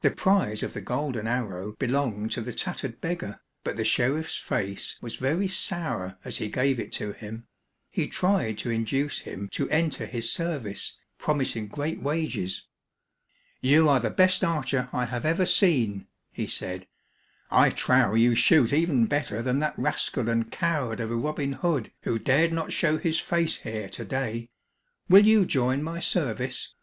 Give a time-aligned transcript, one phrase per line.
[0.00, 4.96] The prize of the golden arrow belonged to the tattered beggar, but the sheriff's face
[5.00, 7.46] was very sour as he gave it to him.
[7.88, 12.66] He tried to induce him to enter his service, promising great wages.
[13.60, 16.88] "You are the best archer I have ever seen," he said.
[17.48, 21.92] "I trow you shoot even better than that rascal and coward of a Robin Hood
[22.02, 24.50] who dared not show his face here today.
[25.08, 26.74] Will you join my service?"